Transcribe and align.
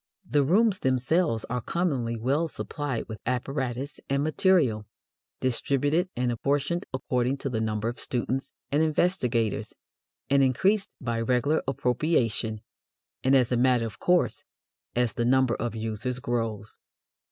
The 0.27 0.41
rooms 0.41 0.79
themselves 0.79 1.45
are 1.47 1.61
commonly 1.61 2.17
well 2.17 2.47
supplied 2.47 3.07
with 3.07 3.19
apparatus 3.27 3.99
and 4.09 4.23
material, 4.23 4.87
distributed 5.41 6.09
and 6.15 6.31
apportioned 6.31 6.87
according 6.91 7.37
to 7.37 7.51
the 7.51 7.61
number 7.61 7.87
of 7.87 7.99
students 7.99 8.51
and 8.71 8.81
investigators, 8.81 9.75
and 10.27 10.41
increased 10.41 10.89
by 10.99 11.21
regular 11.21 11.61
appropriation, 11.67 12.61
and 13.23 13.35
as 13.35 13.51
a 13.51 13.57
matter 13.57 13.85
of 13.85 13.99
course, 13.99 14.43
as 14.95 15.13
the 15.13 15.23
number 15.23 15.53
of 15.53 15.75
users 15.75 16.17
grows. 16.17 16.79